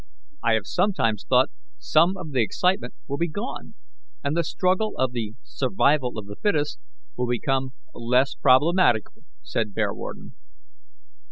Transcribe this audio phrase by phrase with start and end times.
[0.41, 3.75] "I have sometimes thought some of the excitement will be gone,
[4.23, 6.79] and the struggle of the 'survival of the fittest'
[7.15, 10.33] will become less problematical," said Bearwarden.